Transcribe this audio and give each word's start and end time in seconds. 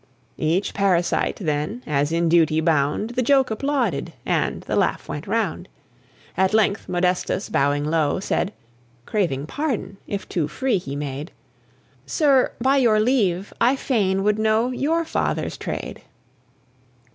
Each 0.39 0.73
parasite, 0.73 1.35
then, 1.35 1.83
as 1.85 2.11
in 2.11 2.27
duty 2.27 2.59
bound, 2.59 3.11
The 3.11 3.21
joke 3.21 3.51
applauded, 3.51 4.13
and 4.25 4.61
the 4.61 4.75
laugh 4.75 5.07
went 5.07 5.27
round. 5.27 5.67
At 6.35 6.55
length 6.55 6.89
Modestus, 6.89 7.49
bowing 7.49 7.85
low, 7.85 8.19
Said 8.19 8.51
(craving 9.05 9.45
pardon, 9.45 9.97
if 10.07 10.27
too 10.27 10.47
free 10.47 10.79
he 10.79 10.95
made), 10.95 11.29
"Sir, 12.07 12.51
by 12.59 12.77
your 12.77 12.99
leave, 12.99 13.53
I 13.61 13.75
fain 13.75 14.23
would 14.23 14.39
know 14.39 14.71
Your 14.71 15.05
father's 15.05 15.55
trade!" 15.55 16.01